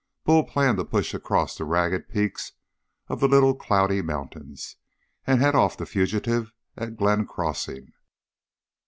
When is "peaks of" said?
2.09-3.19